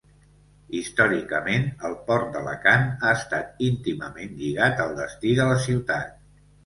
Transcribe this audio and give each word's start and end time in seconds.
Històricament 0.77 1.67
el 1.89 1.93
port 2.07 2.31
d'Alacant 2.37 2.87
ha 3.09 3.13
estat 3.19 3.63
íntimament 3.67 4.35
lligat 4.41 4.83
al 4.87 4.97
destí 5.01 5.39
de 5.43 5.47
la 5.51 5.61
ciutat. 5.67 6.21